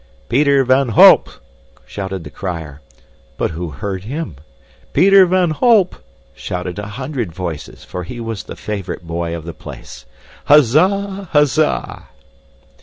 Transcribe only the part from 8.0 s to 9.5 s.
he was the favorite boy of